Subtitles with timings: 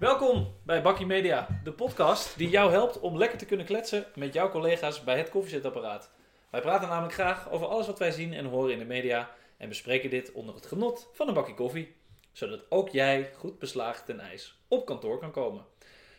[0.00, 4.34] Welkom bij Bakkie Media, de podcast die jou helpt om lekker te kunnen kletsen met
[4.34, 6.10] jouw collega's bij het koffiezetapparaat.
[6.50, 9.68] Wij praten namelijk graag over alles wat wij zien en horen in de media en
[9.68, 11.94] bespreken dit onder het genot van een bakje koffie,
[12.32, 15.64] zodat ook jij goed beslagen ten ijs op kantoor kan komen.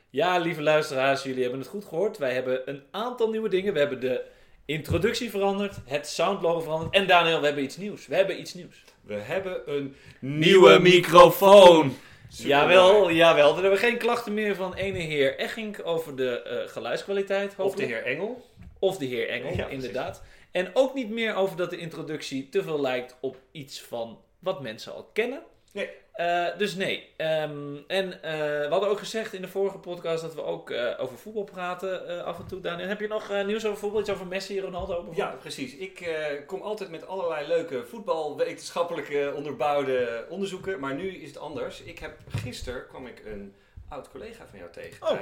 [0.09, 2.17] Ja, lieve luisteraars, jullie hebben het goed gehoord.
[2.17, 3.73] Wij hebben een aantal nieuwe dingen.
[3.73, 4.25] We hebben de
[4.65, 8.07] introductie veranderd, het soundlogo veranderd en Daniel, we hebben iets nieuws.
[8.07, 8.83] We hebben iets nieuws.
[9.01, 11.95] We hebben een nieuwe microfoon.
[12.37, 13.55] Jawel, jawel.
[13.55, 17.49] Er hebben geen klachten meer van ene heer Eggink over de eh, geluidskwaliteit.
[17.49, 17.89] Of de hopelijk.
[17.89, 18.45] heer Engel.
[18.79, 19.73] Of de heer Engel, Ja, precies.
[19.73, 20.23] inderdaad.
[20.51, 24.61] En ook niet meer over dat de introductie te veel lijkt op iets van wat
[24.61, 25.41] mensen al kennen.
[25.73, 25.89] Nee.
[26.11, 27.09] Eh, dus nee.
[27.17, 30.99] Ehm, en eh, we hadden ook gezegd in de vorige podcast dat we ook eh,
[30.99, 32.59] over voetbal praten af en toe.
[32.59, 33.99] Daniel, heb je nog nieuws over voetbal?
[33.99, 35.11] Iets over Messi, Ronaldo?
[35.13, 35.75] Ja, precies.
[35.75, 36.09] Ik
[36.45, 40.79] kom altijd met allerlei leuke voetbalwetenschappelijke onderbouwde onderzoeken.
[40.79, 41.81] Maar nu is het anders.
[41.81, 43.53] Ik heb, gisteren kwam ik een
[43.89, 45.19] oud collega van jou tegen, Oh.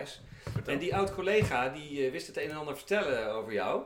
[0.65, 3.81] En die oud collega die wist het een en ander vertellen over jou.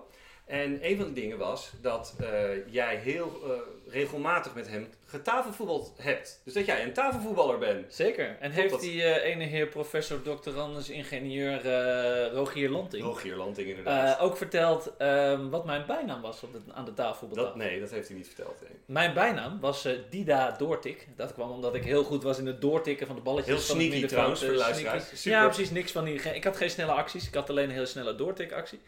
[0.45, 2.15] En een van de dingen was dat
[2.67, 3.41] jij heel
[3.87, 6.41] regelmatig met hem getafelvoetbald hebt.
[6.43, 7.93] Dus dat jij een tafelvoetballer bent.
[7.93, 8.27] Zeker.
[8.27, 8.81] En Klopt heeft dat?
[8.81, 14.17] die eh, ene heer professor doctorandus ingenieur eh, Rogier Lanting Rogier Lanting inderdaad.
[14.17, 17.59] eh, ook verteld ehm, wat mijn bijnaam was op de, aan de tafelvoetbaltafel?
[17.59, 18.61] dat, nee, dat heeft hij niet verteld.
[18.61, 18.71] nee.
[18.85, 21.07] Mijn bijnaam was Dida Doortik.
[21.15, 23.47] Dat kwam omdat ik heel goed was in het doortikken van de balletjes.
[23.55, 25.07] Heel van sneaky middenveld, trouwens, voor de luisteraars.
[25.21, 25.31] Super.
[25.39, 25.71] Ja, precies.
[25.71, 27.27] Niks van die, ik had geen snelle acties.
[27.27, 28.79] Ik had alleen een hele snelle doortikactie.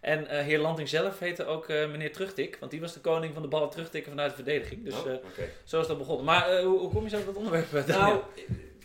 [0.00, 2.56] En heer Lanting zelf heette ook meneer Terugtik.
[2.60, 4.84] Want die was de koning van de ballen terugtikken vanuit de verdediging.
[4.84, 5.48] Dus Oh, oké.
[5.74, 6.24] Zo is dat begonnen.
[6.24, 7.74] Maar eh, hoe, hoe kom je zo op dat onderwerp?
[7.74, 7.86] eh?
[7.86, 8.20] Nou,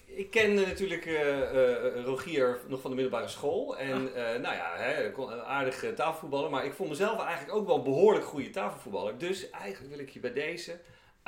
[0.06, 3.78] ik ken natuurlijk eh, Rogier nog van de middelbare school.
[3.78, 4.42] En Ah.
[4.42, 5.12] nou ja, hè,
[5.46, 6.50] aardige tafelvoetballer.
[6.50, 9.18] Maar ik vond mezelf eigenlijk ook wel een behoorlijk goede tafelvoetballer.
[9.18, 10.80] Dus eigenlijk wil ik je bij deze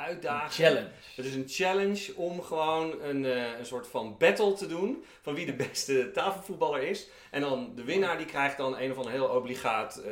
[0.06, 0.50] uitdagen.
[0.64, 0.88] challenge.
[1.16, 5.04] Het is een challenge om gewoon een, eh, een soort van battle te doen.
[5.22, 7.06] Van wie de beste tafelvoetballer is.
[7.30, 9.96] En dan de winnaar die krijgt dan een of ander heel obligaat...
[9.96, 10.10] eh,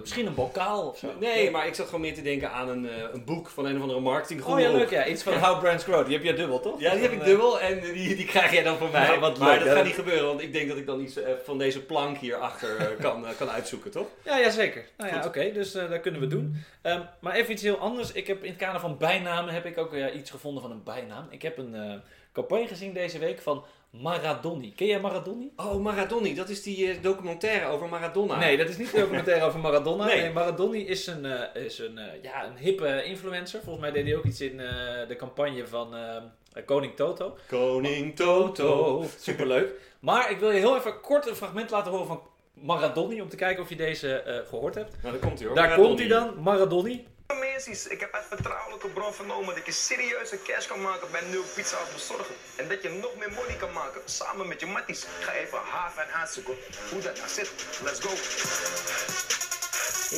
[0.00, 1.06] Misschien een bokaal of zo.
[1.20, 3.76] Nee, maar ik zat gewoon meer te denken aan een, eh, een boek van een
[3.76, 4.44] of andere marketing.
[4.44, 5.06] Oh ja, leuk ja.
[5.06, 6.04] Iets van How Brands Grow.
[6.06, 6.80] Die heb je dubbel, toch?
[6.80, 9.06] Ja, die heb ik dubbel en die, die krijg jij dan van mij.
[9.06, 9.74] Nou, wat maar leuk, dat hè?
[9.74, 13.24] gaat niet gebeuren, want ik denk dat ik dan iets van deze plank hierachter kan,
[13.38, 14.06] kan uitzoeken, toch?
[14.24, 14.84] Ja, ja zeker.
[14.96, 16.64] Nou ja, oké, dus dat kunnen we doen.
[16.82, 18.12] Ehm, maar even iets heel anders.
[18.12, 18.96] Ik heb in het kader van
[19.30, 21.26] bijnamen heb ik ook weer iets gevonden van een bijnaam.
[21.30, 21.94] Ik heb een eh,
[22.32, 24.74] campagne gezien deze week van Maradoni.
[24.74, 25.52] Ken jij Maradoni?
[25.56, 28.38] Oh, Maradoni, dat is die eh, documentaire over Maradona.
[28.38, 30.04] Nee, dat is niet de documentaire over Maradona.
[30.10, 30.20] Nee.
[30.20, 33.60] Nee, Maradoni is een, eh, is een, eh, ja, een hippe influencer.
[33.62, 37.36] Volgens mij deed hij ook iets in eh, de campagne van eh, Koning Toto.
[37.48, 39.04] Koning Toto.
[39.18, 39.72] Superleuk.
[40.00, 42.20] Maar ik wil je heel even kort een fragment laten horen van
[42.54, 43.20] Maradoni.
[43.20, 44.96] Om te kijken of je deze eh, gehoord hebt.
[45.02, 45.56] Nou, daar komt hij hoor.
[45.56, 45.88] Daar Maradoni.
[45.88, 47.06] komt hij dan, Maradoni.
[47.40, 51.76] Ik heb uit vertrouwelijke bron vernomen dat je serieuze cash kan maken bij New Pizza
[51.76, 52.34] als bezorger.
[52.56, 55.06] En dat je nog meer money kan maken samen met je matties.
[55.20, 56.54] Ga even haven en aanzoeken
[56.90, 57.50] hoe dat nou zit.
[57.82, 58.10] Let's go.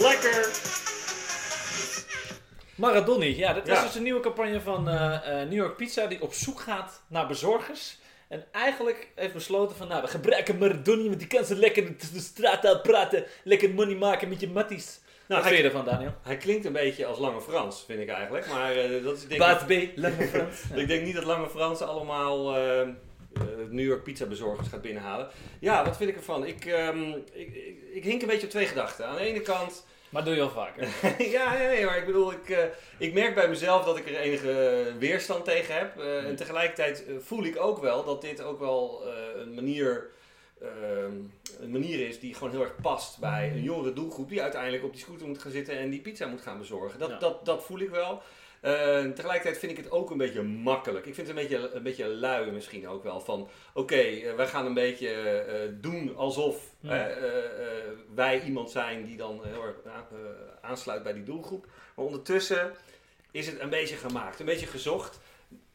[0.09, 0.51] Lekker!
[2.75, 3.77] Maradoni, ja, dat Ja.
[3.77, 7.03] is dus een nieuwe campagne van eh, eh, New York Pizza die op zoek gaat
[7.07, 7.99] naar bezorgers.
[8.29, 11.95] En eigenlijk heeft besloten van, nou, we gebruiken Maradoni, want die kan zo lekker de,
[12.13, 15.01] de straat uit praten, lekker money maken met je matties.
[15.33, 16.15] Nou, Wat vind je ervan, Daniel?
[16.23, 18.49] hij klinkt een beetje als Lange Frans, vind ik eigenlijk.
[18.49, 19.95] Maar eh, dat is denk Baat ik...
[19.95, 20.63] B, Lange Frans.
[20.83, 22.89] Ik denk niet dat Lange Frans allemaal eh,
[23.69, 25.29] New York pizza bezorgers gaat binnenhalen.
[25.61, 26.47] Ja, wat vind ik ervan?
[26.47, 29.07] Ik, ehm, ik, ik, ik hink een beetje op twee gedachten.
[29.07, 30.89] Aan de ene kant Maar doe je al vaker.
[31.37, 32.65] ja, nee, maar ik bedoel, ik, eh,
[32.99, 35.99] ik merk bij mezelf dat ik er enige weerstand tegen heb.
[35.99, 39.03] Eh, en tegelijkertijd voel ik ook wel dat dit ook wel
[39.37, 40.11] een manier,
[40.63, 41.13] ehm,
[41.61, 44.93] een manier is die gewoon heel erg past bij een jongere doelgroep die uiteindelijk op
[44.93, 46.99] die scooter moet gaan zitten en die pizza moet gaan bezorgen.
[46.99, 47.19] Dat, Ja.
[47.19, 48.23] dat, dat voel ik wel.
[48.61, 48.73] Eh,
[49.05, 51.07] tegelijkertijd vind ik het ook een beetje makkelijk.
[51.07, 53.21] Ik vind het een beetje, een beetje lui misschien ook wel.
[53.21, 57.09] Van oké, eh, wij gaan een beetje eh, doen alsof Ja.
[57.09, 57.27] eh,
[58.15, 59.77] wij iemand zijn die dan heel erg
[60.61, 61.67] aansluit bij die doelgroep.
[61.97, 62.73] Maar ondertussen
[63.31, 65.21] is het een beetje gemaakt, een beetje gezocht.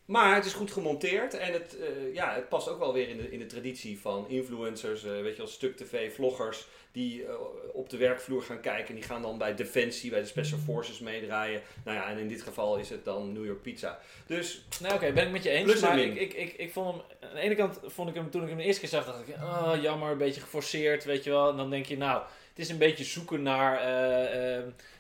[0.08, 3.18] Maar het is goed gemonteerd en het, eh, ja, het past ook wel weer in
[3.18, 7.34] de, in de traditie van influencers, eh, weet je wel, stuk tv, vloggers, die eh,
[7.74, 8.96] op de werkvloer gaan kijken.
[8.96, 11.62] Die gaan dan bij Defensie, bij de Special Forces meedraaien.
[11.84, 14.00] Nou ja, en in dit geval is het dan New York Pizza.
[14.26, 15.82] Dus Nou oké, ben ik met je eens.
[15.82, 18.42] Maar ik, ik, ik, ik vond hem, aan de ene kant vond ik hem, toen
[18.42, 21.30] ik hem de eerste keer zag, dacht ik, oh jammer, een beetje geforceerd, weet je
[21.30, 21.50] wel.
[21.50, 23.82] En dan denk je, nou, het is een beetje zoeken naar,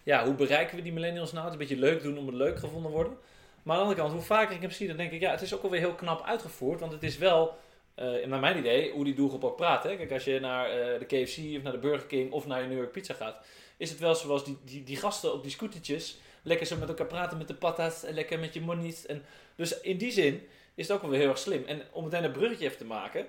[0.03, 1.45] ja, hoe bereiken we die millennials nou?
[1.45, 3.17] Het is een beetje leuk doen om het leuk gevonden te worden.
[3.67, 5.41] Maar aan de andere kant, hoe vaker ik hem zie, dan denk ik, ja, het
[5.41, 6.79] is ook alweer heel knap uitgevoerd.
[6.79, 7.57] Want het is wel,
[7.95, 9.83] eh, naar mijn idee, hoe die doelgroep ook praat.
[9.83, 9.95] Hè?
[9.95, 12.67] Kijk, als je naar eh, de KFC of naar de Burger King of naar je
[12.67, 13.45] New York Pizza gaat,
[13.77, 16.17] is het wel zoals die, die, die gasten op die scootertjes.
[16.41, 19.05] Lekker zo met elkaar praten met de patas en lekker met je monies.
[19.05, 19.25] En
[19.55, 21.63] dus in die zin is het ook wel weer heel erg slim.
[21.65, 23.25] En om meteen een bruggetje even te maken.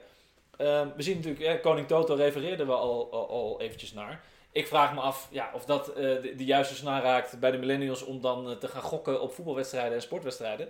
[0.57, 4.25] Ehm, we zien natuurlijk, eh, Koning Toto refereerde we al, al, al eventjes naar.
[4.53, 7.59] Ik vraag me af ja, of dat eh, de, de juiste snaar raakt bij de
[7.59, 10.69] millennials om dan eh, te gaan gokken op voetbalwedstrijden en sportwedstrijden.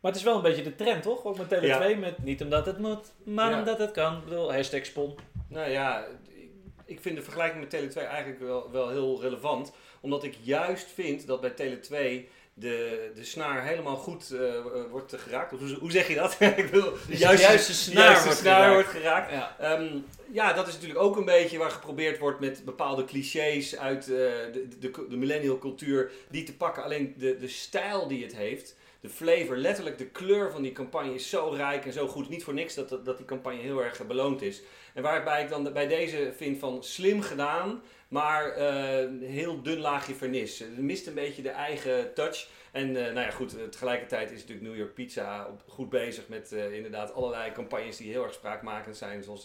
[0.00, 1.24] Maar het is wel een beetje de trend, toch?
[1.24, 1.96] Ook met Tele2, Ja.
[1.96, 3.58] met niet omdat het moet, maar Ja.
[3.58, 4.16] omdat het kan.
[4.16, 5.14] Ik bedoel, hashtag spon.
[5.48, 6.04] Nou ja,
[6.34, 6.50] ik-
[6.84, 9.72] ik vind de vergelijking met Tele2 eigenlijk wel, wel heel relevant.
[10.00, 15.14] Omdat ik juist vind dat bij Tele2 de, de snaar helemaal goed eh, eh, wordt
[15.16, 15.52] geraakt.
[15.52, 16.36] Of hoe, hoe zeg je dat?
[16.56, 18.74] ik bedoel, Dus de juiste snaar juiste wordt snaar geraakt.
[18.74, 19.30] wordt geraakt.
[19.32, 19.56] Ja.
[19.58, 19.98] Ehm,
[20.32, 24.08] ja, dat is natuurlijk ook een beetje waar geprobeerd wordt met bepaalde clichés uit eh,
[24.08, 26.82] de, de, de millennial cultuur die te pakken.
[26.82, 31.14] Alleen de, de stijl die het heeft, de flavor, letterlijk de kleur van die campagne
[31.14, 32.28] is zo rijk en zo goed.
[32.28, 34.62] Niet voor niks dat, dat, dat die campagne heel erg beloond is.
[34.94, 40.14] En waarbij ik dan bij deze vind van slim gedaan, maar eh, heel dun laagje
[40.14, 40.58] vernis.
[40.58, 42.48] Het mist een beetje de eigen touch.
[42.72, 46.28] En eh, nou ja, goed, eh, tegelijkertijd is natuurlijk New York Pizza op, goed bezig
[46.28, 49.22] met inderdaad allerlei campagnes die heel erg spraakmakend zijn.
[49.22, 49.44] Zoals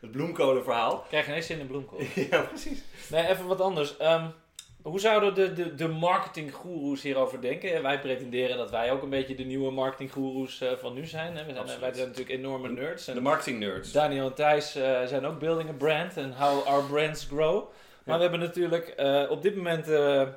[0.00, 1.04] het bloemkolenverhaal.
[1.08, 2.00] Krijg je ineens zin in bloemkool.
[2.30, 2.82] ja, precies.
[3.10, 3.96] Nee, even wat anders.
[3.96, 4.26] Ehm,
[4.88, 7.82] hoe zouden de, de, de marketinggoeroes hierover denken?
[7.82, 11.36] Wij pretenderen dat wij ook een beetje de nieuwe marketinggoeroes eh, van nu zijn.
[11.36, 11.44] Hè?
[11.44, 11.80] We zijn Absoluut.
[11.80, 13.04] wij zijn natuurlijk enorme nerds.
[13.04, 13.92] De marketing nerds.
[13.92, 17.70] Daniel en Thijs eh, zijn ook building a brand en how our brands grow.
[18.04, 19.86] Maar we hebben natuurlijk eh, op dit moment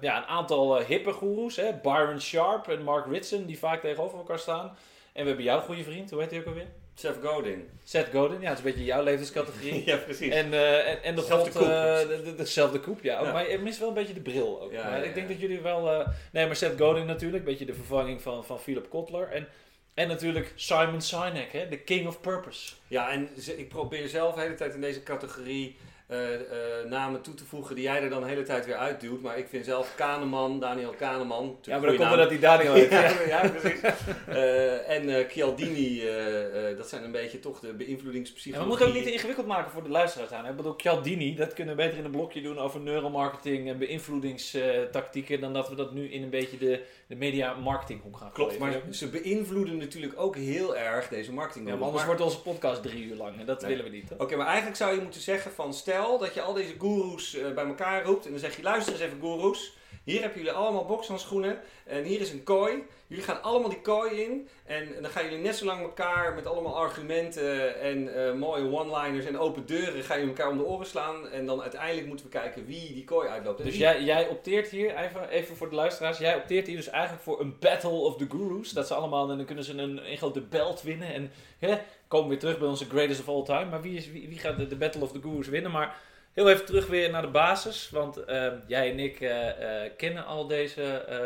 [0.02, 1.56] ja, een aantal hippe goeroes.
[1.56, 1.74] Hè?
[1.82, 4.66] Byron Sharp en Mark Ritson, die vaak tegenover elkaar staan.
[5.14, 6.68] En we hebben jouw goede vriend, hoe heet hij ook alweer?
[7.02, 7.70] Seth Godin.
[7.84, 9.86] Seth Godin, ja, het is een beetje jouw levenscategorie.
[9.92, 10.34] ja, precies.
[10.34, 11.68] En, eh, en, en de Zelfde God, koep.
[11.72, 13.18] eh, de- de- dezelfde koep, ja.
[13.20, 13.32] Ook, Ja.
[13.32, 14.72] Maar je mist wel een beetje de bril ook.
[14.72, 15.92] Ja, maar ja, ik denk dat jullie wel...
[15.92, 19.28] eh, nee, maar Seth Godin natuurlijk, een beetje de vervanging van, van Philip Kotler.
[19.32, 19.48] En,
[19.94, 22.74] en natuurlijk Simon Sinek, hè, de king of purpose.
[22.88, 25.76] Ja, en ik probeer zelf de hele tijd in deze categorie
[26.12, 29.22] eh, namen toe te voegen die jij er dan de hele tijd weer uitduwt.
[29.22, 31.58] Maar ik vind zelf Kahneman, Daniel Kahneman.
[31.62, 32.92] Ja, maar dan komt er dat die Daniel heeft.
[32.92, 33.28] ja, ja.
[33.28, 33.80] ja, precies.
[34.28, 38.64] Eh, en Chialdini, eh, dat zijn een beetje toch de beïnvloedingspsychologie.
[38.64, 40.46] we moeten ook niet te ingewikkeld maken voor de luisteraars aan.
[40.46, 45.40] Ik bedoel, Cialdini, dat kunnen we beter in een blokje doen over neuromarketing en beïnvloedingstactieken
[45.40, 48.82] dan dat we dat nu in een beetje de, de media marketinghoek gaan Klopt, maar
[48.90, 51.68] ze beïnvloeden natuurlijk ook heel erg deze marketing.
[51.68, 53.70] Ja, maar anders wordt onze podcast drie uur lang en dat Nee.
[53.70, 54.12] willen we niet.
[54.18, 57.52] Oké, maar eigenlijk zou je moeten zeggen van stel dat je al deze goeroes eh,
[57.54, 59.74] bij elkaar roept en dan zeg je luister eens even goeroes.
[60.12, 62.84] Hier hebben jullie allemaal bokshandschoenen en hier is een kooi.
[63.08, 66.46] Jullie gaan allemaal die kooi in en, dan gaan jullie net zo lang elkaar met
[66.48, 70.86] allemaal argumenten en eh, mooie one-liners en open deuren gaan jullie elkaar om de oren
[70.86, 71.30] slaan.
[71.30, 73.60] En dan uiteindelijk moeten we kijken wie die kooi uitloopt.
[73.60, 76.76] En Dus wie- jij, jij opteert hier, even, even voor de luisteraars, jij opteert hier
[76.76, 78.70] dus eigenlijk voor een battle of the gurus.
[78.70, 81.78] Dat ze allemaal, en dan kunnen ze een, een grote belt winnen en hè,
[82.08, 83.70] komen weer terug bij onze greatest of all time.
[83.70, 85.72] Maar wie, is, wie, wie gaat de, de battle of the gurus winnen?
[85.72, 85.96] Maar
[86.34, 90.26] heel even terug weer naar de basis, want eh, jij en ik eh, eh, kennen
[90.26, 91.18] al deze eh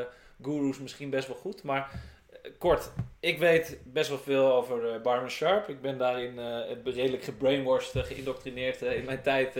[0.41, 1.63] gurus misschien best wel goed.
[1.63, 1.89] Maar
[2.57, 5.69] kort, ik weet best wel veel over Byron Sharp.
[5.69, 6.39] Ik ben daarin
[6.83, 9.53] redelijk gebrainwashed, geïndoctrineerd in mijn tijd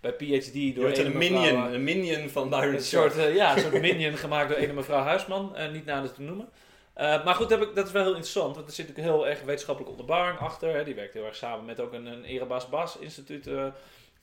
[0.00, 3.12] bij PhD door een minion, een minion van Byron een Sharp.
[3.12, 6.48] soort, ja, een soort minion gemaakt door ene mevrouw Huisman, niet nader te noemen.
[6.94, 9.28] Maar goed, dat, heb ik, dat is wel heel interessant, want er zit ook heel
[9.28, 10.74] erg wetenschappelijke onderbouwing achter.
[10.74, 10.84] Hè.
[10.84, 13.46] Die werkt heel erg samen met ook een, een Erebas Bas instituut,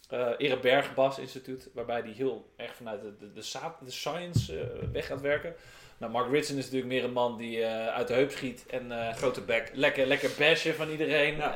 [0.09, 3.91] eh eh Ereberg Bas instituut, waarbij die heel erg vanuit de, de, de, sa- de
[3.91, 5.56] science eh, weg gaat werken.
[5.97, 8.91] Nou, Mark Ritson is natuurlijk meer een man die eh, uit de heup schiet en
[9.15, 9.71] Grote bek.
[9.73, 11.35] lekker, lekker bashen van iedereen.
[11.35, 11.56] Ja.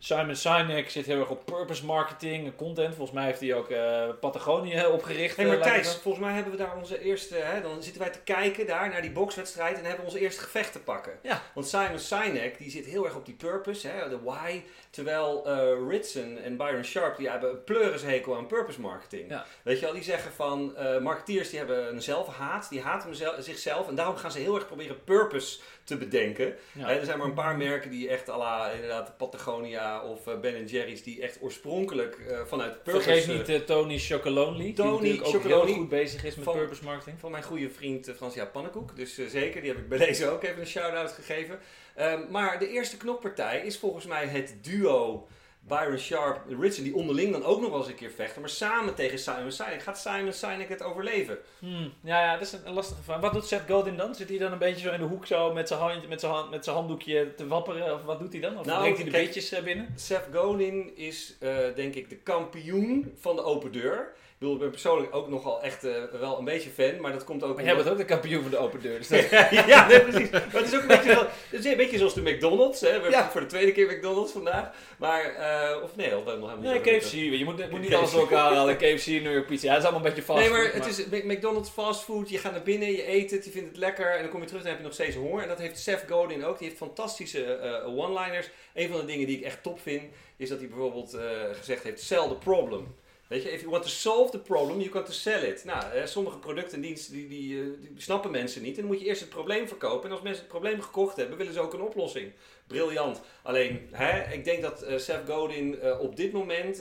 [0.00, 2.94] Eh, Simon Sinek zit heel erg op purpose marketing en content.
[2.94, 5.36] Volgens mij heeft hij ook eh, Patagonië opgericht.
[5.36, 6.02] Hey, eh, maar lijkt Thijs, het wel.
[6.02, 7.34] volgens mij hebben we daar onze eerste...
[7.34, 10.40] Hè, dan zitten wij te kijken daar naar die bokswedstrijd en hebben we onze eerste
[10.42, 11.18] gevecht te pakken.
[11.22, 11.42] Ja.
[11.54, 14.62] Want Simon Sinek, die zit heel erg op die purpose, hè, de why.
[14.90, 19.30] Terwijl eh Ritson en Byron Sharp, die hebben een pleurishekel aan purpose marketing.
[19.30, 19.46] Ja.
[19.62, 20.76] Weet je wel, die zeggen van...
[20.76, 23.88] eh marketeers die hebben een zelfhaat, die haten zichzelf.
[23.88, 25.58] En daarom gaan ze heel erg proberen purpose
[25.88, 26.54] te bedenken.
[26.72, 26.90] Ja.
[26.90, 30.64] Er zijn maar een paar merken die echt à la inderdaad Patagonia of eh, Ben
[30.66, 31.02] Jerry's...
[31.02, 33.04] die echt oorspronkelijk eh, vanuit purpose...
[33.10, 34.72] Vergeet eh, niet Tony Chocolonely.
[34.72, 35.66] Tony die ook Chocolonely.
[35.66, 37.20] heel goed bezig is met Van- purpose marketing.
[37.20, 38.96] van mijn goede vriend Frans-Ja Pannenkoek.
[38.96, 41.58] Dus zeker, die heb ik bij deze ook even een shout-out gegeven.
[41.94, 45.28] Ehm, maar de eerste knokpartij is volgens mij het duo
[45.68, 46.84] Byron Sharp en Ritson...
[46.84, 48.40] die onderling dan ook nog wel eens een keer vechten.
[48.40, 49.82] Maar samen tegen Simon Sinek.
[49.82, 51.38] Gaat Simon Sinek het overleven?
[51.58, 53.20] Hmm, Ja, ja, dat is een, een lastige vraag.
[53.20, 54.14] Wat doet Seth Godin dan?
[54.14, 56.32] Zit hij dan een beetje zo in de hoek zo met zijn, hand, met zijn,
[56.32, 57.94] hand, met zijn handdoekje te wapperen?
[57.94, 58.58] Of wat doet hij dan?
[58.58, 59.92] Of Nou, brengt hij de kijk- bitjes eh, binnen?
[59.96, 64.16] Seth Godin is eh, denk ik de kampioen van de open deur.
[64.28, 67.24] Ik bedoel, ik ben persoonlijk ook nogal echt eh, wel een beetje fan, maar dat
[67.24, 68.98] komt ook Maar jij omdat- bent ook de kampioen van de open deur.
[68.98, 69.30] Dus dat-
[69.66, 70.30] ja, nee, precies.
[70.30, 72.80] Maar het is ook een beetje, zo- het is een beetje zoals de McDonald's.
[72.80, 72.86] Hè.
[72.86, 73.30] We hebben Ja.
[73.30, 74.70] voor de tweede keer McDonald's vandaag.
[74.98, 76.82] Maar, eh, of nee, al nog helemaal Nee, niet.
[76.98, 77.12] KFC.
[77.12, 77.96] Je moet, moet niet KFC.
[77.98, 78.76] alles door elkaar halen.
[78.76, 79.66] KFC, New York Pizza.
[79.66, 80.40] Ja, dat is allemaal een beetje vast.
[80.40, 82.28] Nee, maar het is Mc- McDonald's fastfood.
[82.30, 84.10] Je gaat naar binnen, je eet het, je vindt het lekker.
[84.14, 85.42] En dan kom je terug en dan heb je nog steeds honger.
[85.42, 86.58] En dat heeft Seth Godin ook.
[86.58, 88.50] Die heeft fantastische eh, one-liners.
[88.74, 90.02] Een van de dingen die ik echt top vind,
[90.36, 91.22] is dat hij bijvoorbeeld eh,
[91.52, 92.94] gezegd heeft, sell the problem.
[93.28, 95.64] Weet je, if you want to solve the problem, you got to sell it.
[95.64, 98.74] Nou, eh, sommige producten en diensten die, die, eh, die snappen mensen niet.
[98.74, 100.04] En dan moet je eerst het probleem verkopen.
[100.04, 102.32] En als mensen het probleem gekocht hebben, willen ze ook een oplossing.
[102.66, 103.20] Briljant.
[103.42, 106.76] Alleen, hè, ik denk dat eh, Seth Godin op dit moment,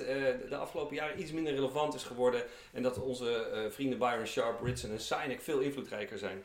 [0.49, 2.43] de afgelopen jaren, iets minder relevant is geworden.
[2.73, 6.43] En dat onze vrienden Byron Sharp, Ritson en Sinek veel invloedrijker zijn.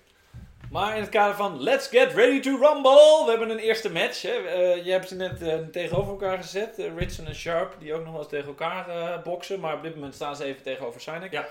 [0.73, 3.23] Maar in het kader van Let's get ready to rumble.
[3.25, 4.23] We hebben een eerste match.
[4.23, 4.31] Hè.
[4.31, 6.91] Eh, je hebt ze net eh, tegenover elkaar gezet.
[6.97, 9.61] Ritson en Sharp, die ook nog wel eens tegen elkaar boksen.
[9.61, 11.33] Maar op dit moment staan ze even tegenover Sinek.
[11.33, 11.49] Ja.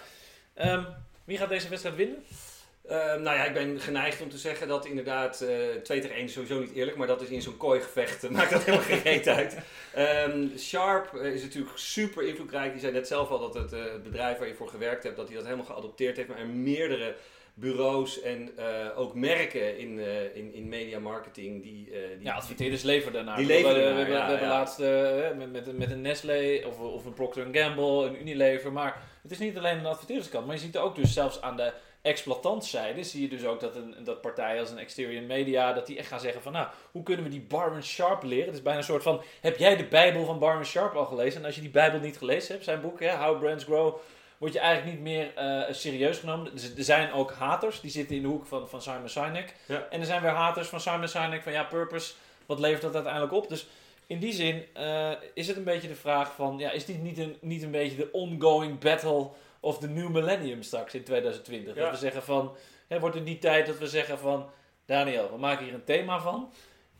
[0.53, 0.83] Ehm,
[1.23, 2.23] wie gaat deze wedstrijd winnen?
[2.87, 5.47] Eh, nou ja, ik ben geneigd om te zeggen dat inderdaad eh
[5.83, 8.63] 2 tegen 1 is sowieso niet eerlijk, maar dat is in zo'n kooigevecht, maakt dat
[8.63, 9.57] helemaal geen reet uit.
[9.93, 12.71] Ehm, Sharp is natuurlijk super invloedrijk.
[12.71, 15.27] Die zei net zelf al dat het, het bedrijf waar je voor gewerkt hebt, dat
[15.27, 17.15] hij dat helemaal geadopteerd heeft, maar er meerdere
[17.61, 22.33] bureaus en eh, ook merken in, eh, in, in media marketing die, eh, die Ja,
[22.33, 23.37] adverteerders leveren daarnaar.
[23.37, 24.53] Die We leveren We, daarnaar, we ja, hebben ja.
[24.53, 24.79] laatst
[25.37, 28.71] met, met, met een Nestlé of, of een Procter Gamble, een Unilever.
[28.71, 30.45] Maar het is niet alleen aan de adverteerderskant.
[30.45, 33.95] Maar je ziet ook dus zelfs aan de exploitantzijde zie je dus ook dat, een,
[34.03, 37.23] dat partijen als een Exterior Media, dat die echt gaan zeggen van nou, hoe kunnen
[37.23, 38.45] we die Barman Sharp leren?
[38.45, 41.39] Het is bijna een soort van, heb jij de Bijbel van Barman Sharp al gelezen?
[41.39, 43.97] En als je die Bijbel niet gelezen hebt, zijn boek, hè, How Brands Grow,
[44.41, 46.51] word je eigenlijk niet meer eh, serieus genomen.
[46.51, 49.55] Dus er zijn ook haters, die zitten in de hoek van, van Simon Sinek.
[49.65, 49.87] Ja.
[49.89, 52.13] En er zijn weer haters van Simon Sinek van ja, purpose,
[52.45, 53.49] wat levert dat uiteindelijk op?
[53.49, 53.67] Dus
[54.07, 57.17] in die zin eh, is het een beetje de vraag van, ja, is dit niet
[57.17, 59.29] een, niet een beetje de ongoing battle
[59.59, 61.75] of the new millennium straks in 2020?
[61.75, 61.81] Ja.
[61.81, 62.55] Dat we zeggen van,
[62.87, 64.49] hè, wordt het niet tijd dat we zeggen van,
[64.85, 66.51] Daniel, we maken hier een thema van.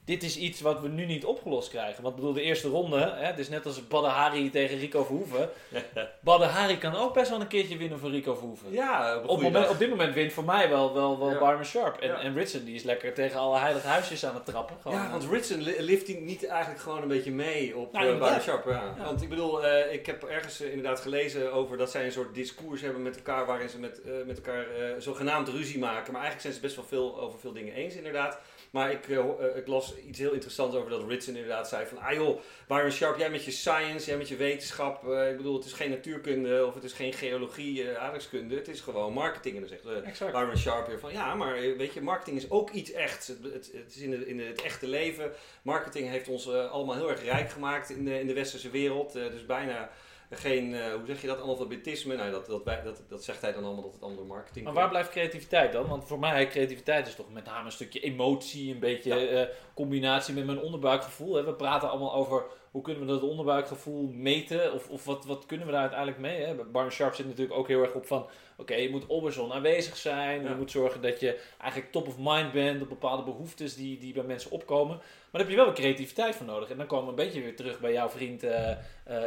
[0.05, 2.03] Dit is iets wat we nu niet opgelost krijgen.
[2.03, 5.49] Want ik bedoel, de eerste ronde, hè, het is net als Badahari tegen Rico Verhoeven.
[6.19, 8.71] Badahari kan ook best wel een keertje winnen voor Rico Verhoeven.
[8.71, 11.39] Ja, op, moment, op dit moment wint voor mij wel, wel, wel Ja.
[11.39, 11.97] Barman Sharp.
[11.99, 12.19] En, Ja.
[12.19, 14.75] en Ritson die is lekker tegen alle heilige huisjes aan het trappen.
[14.81, 18.21] Gewoon, Ja, want Ritson li- lift hij niet eigenlijk gewoon een beetje mee op Nou,
[18.21, 18.65] eh, Sharp.
[18.67, 18.95] Ja.
[19.03, 22.35] Want ik bedoel, eh, ik heb ergens eh, inderdaad gelezen over dat zij een soort
[22.35, 26.11] discours hebben met elkaar, waarin ze met, eh, met elkaar eh, zogenaamd ruzie maken.
[26.13, 28.39] Maar eigenlijk zijn ze best wel veel over veel dingen eens inderdaad.
[28.71, 32.13] Maar ik, eh, ik las iets heel interessants over dat Ritson inderdaad zei van, ah
[32.13, 35.07] joh, Byron Sharp, jij met je science, jij met je wetenschap.
[35.07, 38.55] eh, ik bedoel, het is geen natuurkunde of het is geen geologie, eh aardrijkskunde.
[38.55, 39.55] Het is gewoon marketing.
[39.55, 40.31] En dan zegt Exact.
[40.31, 43.27] Byron Sharp weer van ja, maar weet je, marketing is ook iets echt.
[43.27, 45.31] Het, het, het is in, de, in het echte leven.
[45.61, 49.13] Marketing heeft ons allemaal heel erg rijk gemaakt in de, in de westerse wereld.
[49.13, 49.89] Dus bijna
[50.31, 52.15] geen, eh, hoe zeg je dat, analfabetisme.
[52.15, 54.73] Nou, dat, dat, wij- dat, dat zegt hij dan allemaal dat het door marketing Maar
[54.73, 55.87] waar blijft creativiteit dan?
[55.87, 60.33] Want voor mij, creativiteit is toch met name een stukje emotie, een beetje eh, combinatie
[60.33, 61.35] met mijn onderbuikgevoel.
[61.35, 61.43] Hè?
[61.43, 64.73] We praten allemaal over hoe kunnen we dat onderbuikgevoel meten?
[64.73, 66.41] Of, of wat, wat kunnen we daar uiteindelijk mee?
[66.41, 66.55] Hè?
[66.55, 68.27] Barn Sharp zit natuurlijk ook heel erg op van,
[68.61, 70.43] oké, je moet always on aanwezig zijn.
[70.43, 70.49] Ja.
[70.49, 74.13] Je moet zorgen dat je eigenlijk top of mind bent op bepaalde behoeftes die, die
[74.13, 74.95] bij mensen opkomen.
[74.95, 76.69] Maar daar heb je wel een creativiteit voor nodig.
[76.69, 78.77] En dan komen we een beetje weer terug bij jouw vriend eh, eh,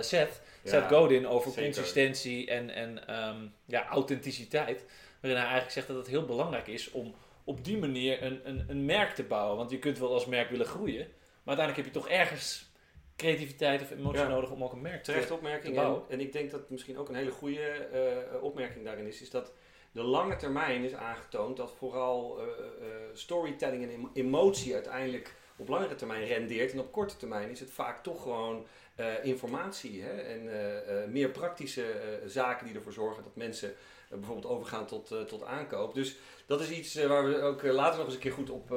[0.01, 0.41] Seth.
[0.63, 1.65] Ja, Seth Godin over zeker.
[1.65, 4.85] consistentie en, en ehm, ja, authenticiteit.
[5.21, 7.15] Waarin hij eigenlijk zegt dat het heel belangrijk is om
[7.45, 9.57] op die manier een, een, een merk te bouwen.
[9.57, 11.07] Want je kunt wel als merk willen groeien.
[11.45, 12.73] Maar uiteindelijk heb je toch ergens
[13.17, 14.29] creativiteit of emotie Ja.
[14.29, 15.63] nodig om ook een merk te opmerking.
[15.63, 16.03] te En, bouwen.
[16.09, 19.53] en ik denk dat misschien ook een hele goede eh, opmerking daarin is, is dat
[19.93, 25.69] de lange termijn is aangetoond dat vooral eh, eh, storytelling en em- emotie uiteindelijk op
[25.69, 26.73] langere termijn rendeert.
[26.73, 28.67] En op korte termijn is het vaak toch gewoon
[29.23, 30.21] informatie hè?
[30.21, 31.85] en meer praktische
[32.27, 33.75] zaken die ervoor zorgen dat mensen
[34.19, 35.95] bijvoorbeeld overgaan tot, eh, tot aankoop.
[35.95, 36.17] Dus
[36.47, 38.75] dat is iets eh, waar we ook eh, later nog eens een keer goed op,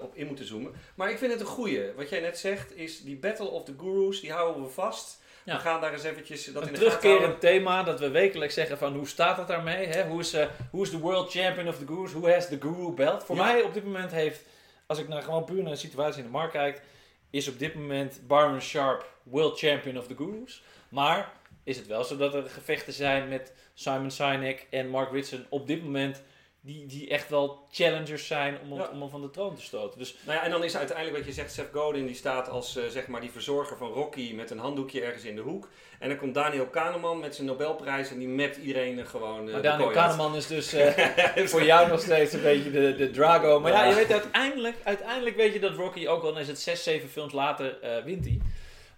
[0.00, 0.72] op in moeten zoomen.
[0.94, 1.92] Maar ik vind het een goeie.
[1.96, 5.20] Wat jij net zegt is die Battle of the Gurus, die houden we vast.
[5.44, 5.54] Ja.
[5.54, 8.78] We gaan daar eens eventjes dat Een in de terugkerend thema dat we wekelijks zeggen
[8.78, 9.86] van hoe staat het daarmee?
[9.86, 10.06] Hè?
[10.06, 10.36] Hoe is,
[10.70, 12.12] hoe is de world champion of the gurus?
[12.12, 13.24] Who has the guru belt?
[13.24, 13.44] Voor Ja.
[13.44, 14.40] mij op dit moment heeft,
[14.86, 16.82] als ik naar, gewoon puur naar de situatie in de markt kijk,
[17.30, 20.62] is op dit moment Byron Sharp world champion of the gurus.
[20.88, 21.32] Maar
[21.68, 25.66] is het wel zo dat er gevechten zijn met Simon Sinek en Mark Ritson op
[25.66, 26.22] dit moment
[26.60, 28.88] die, die echt wel challengers zijn om, Ja.
[28.92, 29.98] om hem van de troon te stoten.
[29.98, 32.76] Dus Nou ja, en dan is uiteindelijk wat je zegt, Seth Godin die staat als
[32.76, 35.68] eh, zeg maar die verzorger van Rocky met een handdoekje ergens in de hoek.
[35.98, 39.46] En dan komt Daniel Kahneman met zijn Nobelprijs en die mapt iedereen gewoon.
[39.46, 39.88] eh, Maar Daniel.
[39.90, 43.60] Kahneman is dus eh, voor jou nog steeds een beetje de, de Drago.
[43.60, 43.88] Maar ja, Ja.
[43.88, 47.32] je weet uiteindelijk, uiteindelijk weet je dat Rocky, ook al is het zes, zeven films
[47.32, 48.40] later, wint hij.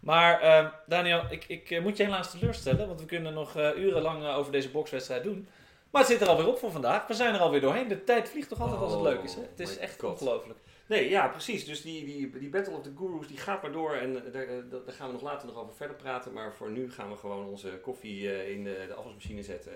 [0.00, 3.76] Maar ehm, Daniel, ik, ik eh, moet je helaas teleurstellen, want we kunnen nog eh,
[3.76, 5.49] urenlang eh, over deze bokswedstrijd doen.
[5.90, 7.07] Maar het zit er alweer op voor vandaag.
[7.07, 7.88] We zijn er alweer doorheen.
[7.88, 9.35] De tijd vliegt toch altijd als het Oh, leuk is.
[9.35, 9.40] Hè?
[9.40, 10.11] Het is echt God.
[10.11, 10.59] ongelooflijk.
[10.87, 11.64] Nee, ja, precies.
[11.64, 14.95] Dus die, die, die Battle of the Gurus die gaat maar door en daar, daar
[14.95, 16.33] gaan we nog later nog over verder praten.
[16.33, 19.73] Maar voor nu gaan we gewoon onze koffie in de, de afwasmachine zetten.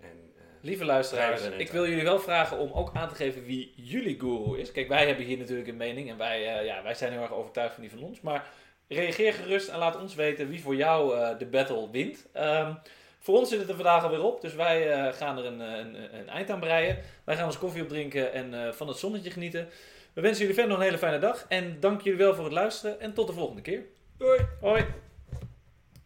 [0.00, 3.72] En, Lieve luisteraars, er ik wil jullie wel vragen om ook aan te geven wie
[3.76, 4.72] jullie guru is.
[4.72, 7.74] Kijk, wij hebben hier natuurlijk een mening en wij, ja, wij zijn heel erg overtuigd
[7.74, 8.20] van die van ons.
[8.20, 8.50] Maar
[8.88, 12.26] reageer gerust en laat ons weten wie voor jou eh, de battle wint.
[12.32, 12.74] Ehm,
[13.18, 15.78] voor ons zit het er vandaag alweer op, dus wij eh, gaan er een, eh,
[15.78, 16.98] een, een eind aan breien.
[17.24, 19.68] Wij gaan ons koffie opdrinken en van het zonnetje genieten.
[20.12, 22.52] We wensen jullie verder nog een hele fijne dag en dank jullie wel voor het
[22.52, 23.82] luisteren en tot de volgende keer.
[24.18, 24.38] Doei!
[24.60, 25.03] Hoi!